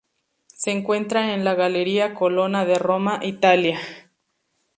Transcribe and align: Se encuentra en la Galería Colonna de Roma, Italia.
Se 0.47 0.71
encuentra 0.71 1.35
en 1.35 1.43
la 1.45 1.53
Galería 1.53 2.15
Colonna 2.15 2.65
de 2.65 2.79
Roma, 2.79 3.19
Italia. 3.21 3.77